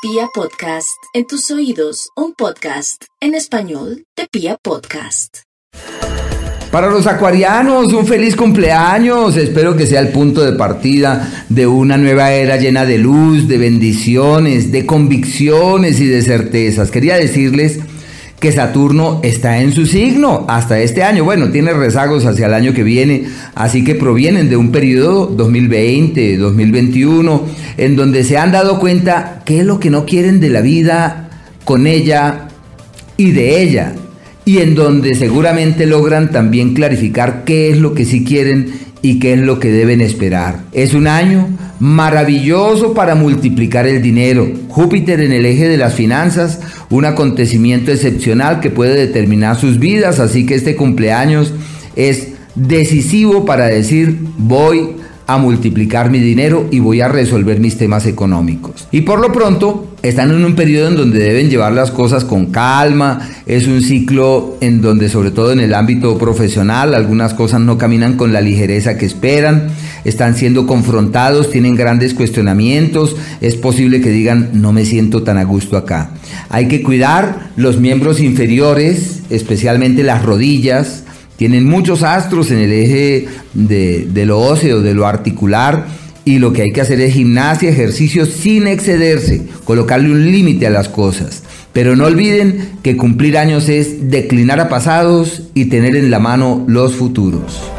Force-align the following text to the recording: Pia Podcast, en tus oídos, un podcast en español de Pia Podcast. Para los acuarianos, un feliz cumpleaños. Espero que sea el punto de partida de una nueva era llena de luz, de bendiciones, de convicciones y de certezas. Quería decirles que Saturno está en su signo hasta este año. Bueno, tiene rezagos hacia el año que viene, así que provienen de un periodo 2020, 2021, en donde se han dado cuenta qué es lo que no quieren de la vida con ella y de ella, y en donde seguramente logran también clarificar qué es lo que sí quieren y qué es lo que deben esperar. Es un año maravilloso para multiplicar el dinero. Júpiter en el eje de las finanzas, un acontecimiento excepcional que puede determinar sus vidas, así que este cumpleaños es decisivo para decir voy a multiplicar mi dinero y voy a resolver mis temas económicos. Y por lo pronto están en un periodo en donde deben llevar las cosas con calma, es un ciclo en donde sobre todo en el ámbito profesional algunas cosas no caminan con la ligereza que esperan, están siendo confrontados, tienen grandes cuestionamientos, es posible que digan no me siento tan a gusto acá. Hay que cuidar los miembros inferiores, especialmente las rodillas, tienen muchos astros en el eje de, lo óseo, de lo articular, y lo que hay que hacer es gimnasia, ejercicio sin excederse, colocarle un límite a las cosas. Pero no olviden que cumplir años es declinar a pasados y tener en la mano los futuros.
Pia 0.00 0.28
Podcast, 0.32 0.96
en 1.12 1.26
tus 1.26 1.50
oídos, 1.50 2.10
un 2.14 2.32
podcast 2.32 3.02
en 3.20 3.34
español 3.34 4.04
de 4.16 4.28
Pia 4.30 4.56
Podcast. 4.62 5.38
Para 6.70 6.88
los 6.88 7.08
acuarianos, 7.08 7.92
un 7.92 8.06
feliz 8.06 8.36
cumpleaños. 8.36 9.36
Espero 9.36 9.76
que 9.76 9.88
sea 9.88 9.98
el 9.98 10.10
punto 10.10 10.44
de 10.44 10.52
partida 10.52 11.46
de 11.48 11.66
una 11.66 11.96
nueva 11.96 12.30
era 12.30 12.58
llena 12.58 12.84
de 12.84 12.98
luz, 12.98 13.48
de 13.48 13.58
bendiciones, 13.58 14.70
de 14.70 14.86
convicciones 14.86 15.98
y 15.98 16.06
de 16.06 16.22
certezas. 16.22 16.92
Quería 16.92 17.16
decirles 17.16 17.80
que 18.40 18.52
Saturno 18.52 19.20
está 19.22 19.60
en 19.60 19.72
su 19.72 19.86
signo 19.86 20.44
hasta 20.48 20.78
este 20.80 21.02
año. 21.02 21.24
Bueno, 21.24 21.50
tiene 21.50 21.72
rezagos 21.72 22.24
hacia 22.24 22.46
el 22.46 22.54
año 22.54 22.72
que 22.72 22.84
viene, 22.84 23.24
así 23.54 23.82
que 23.82 23.94
provienen 23.94 24.48
de 24.48 24.56
un 24.56 24.70
periodo 24.70 25.26
2020, 25.26 26.36
2021, 26.36 27.46
en 27.76 27.96
donde 27.96 28.24
se 28.24 28.38
han 28.38 28.52
dado 28.52 28.78
cuenta 28.78 29.42
qué 29.44 29.60
es 29.60 29.66
lo 29.66 29.80
que 29.80 29.90
no 29.90 30.06
quieren 30.06 30.40
de 30.40 30.50
la 30.50 30.60
vida 30.60 31.30
con 31.64 31.86
ella 31.86 32.48
y 33.16 33.32
de 33.32 33.60
ella, 33.62 33.94
y 34.44 34.58
en 34.58 34.74
donde 34.74 35.14
seguramente 35.16 35.86
logran 35.86 36.30
también 36.30 36.74
clarificar 36.74 37.44
qué 37.44 37.70
es 37.70 37.78
lo 37.78 37.92
que 37.92 38.04
sí 38.04 38.24
quieren 38.24 38.72
y 39.02 39.18
qué 39.18 39.34
es 39.34 39.40
lo 39.40 39.60
que 39.60 39.70
deben 39.70 40.00
esperar. 40.00 40.60
Es 40.72 40.94
un 40.94 41.06
año 41.06 41.48
maravilloso 41.80 42.94
para 42.94 43.14
multiplicar 43.14 43.86
el 43.86 44.02
dinero. 44.02 44.50
Júpiter 44.68 45.20
en 45.20 45.32
el 45.32 45.46
eje 45.46 45.68
de 45.68 45.76
las 45.76 45.94
finanzas, 45.94 46.60
un 46.90 47.04
acontecimiento 47.04 47.92
excepcional 47.92 48.60
que 48.60 48.70
puede 48.70 48.94
determinar 48.94 49.58
sus 49.58 49.78
vidas, 49.78 50.18
así 50.18 50.46
que 50.46 50.54
este 50.54 50.76
cumpleaños 50.76 51.52
es 51.96 52.28
decisivo 52.54 53.44
para 53.44 53.66
decir 53.66 54.18
voy 54.36 54.96
a 55.28 55.36
multiplicar 55.36 56.10
mi 56.10 56.20
dinero 56.20 56.68
y 56.70 56.80
voy 56.80 57.02
a 57.02 57.08
resolver 57.08 57.60
mis 57.60 57.76
temas 57.76 58.06
económicos. 58.06 58.88
Y 58.90 59.02
por 59.02 59.20
lo 59.20 59.30
pronto 59.30 59.88
están 60.02 60.30
en 60.30 60.42
un 60.42 60.54
periodo 60.54 60.88
en 60.88 60.96
donde 60.96 61.18
deben 61.18 61.50
llevar 61.50 61.74
las 61.74 61.90
cosas 61.90 62.24
con 62.24 62.46
calma, 62.46 63.28
es 63.44 63.66
un 63.66 63.82
ciclo 63.82 64.56
en 64.62 64.80
donde 64.80 65.10
sobre 65.10 65.30
todo 65.30 65.52
en 65.52 65.60
el 65.60 65.74
ámbito 65.74 66.16
profesional 66.16 66.94
algunas 66.94 67.34
cosas 67.34 67.60
no 67.60 67.76
caminan 67.76 68.16
con 68.16 68.32
la 68.32 68.40
ligereza 68.40 68.96
que 68.96 69.04
esperan, 69.04 69.68
están 70.06 70.34
siendo 70.34 70.66
confrontados, 70.66 71.50
tienen 71.50 71.76
grandes 71.76 72.14
cuestionamientos, 72.14 73.14
es 73.42 73.54
posible 73.54 74.00
que 74.00 74.10
digan 74.10 74.48
no 74.54 74.72
me 74.72 74.86
siento 74.86 75.24
tan 75.24 75.36
a 75.36 75.44
gusto 75.44 75.76
acá. 75.76 76.10
Hay 76.48 76.68
que 76.68 76.82
cuidar 76.82 77.50
los 77.56 77.78
miembros 77.78 78.20
inferiores, 78.20 79.20
especialmente 79.28 80.02
las 80.04 80.24
rodillas, 80.24 81.04
tienen 81.38 81.64
muchos 81.64 82.02
astros 82.02 82.50
en 82.50 82.58
el 82.58 82.72
eje 82.72 83.28
de, 83.54 84.24
lo 84.26 84.40
óseo, 84.40 84.82
de 84.82 84.92
lo 84.92 85.06
articular, 85.06 85.86
y 86.24 86.40
lo 86.40 86.52
que 86.52 86.62
hay 86.62 86.72
que 86.72 86.80
hacer 86.80 87.00
es 87.00 87.14
gimnasia, 87.14 87.70
ejercicio 87.70 88.26
sin 88.26 88.66
excederse, 88.66 89.46
colocarle 89.64 90.10
un 90.10 90.30
límite 90.30 90.66
a 90.66 90.70
las 90.70 90.88
cosas. 90.88 91.44
Pero 91.72 91.94
no 91.94 92.06
olviden 92.06 92.70
que 92.82 92.96
cumplir 92.96 93.38
años 93.38 93.68
es 93.68 94.10
declinar 94.10 94.58
a 94.58 94.68
pasados 94.68 95.44
y 95.54 95.66
tener 95.66 95.94
en 95.94 96.10
la 96.10 96.18
mano 96.18 96.64
los 96.66 96.96
futuros. 96.96 97.77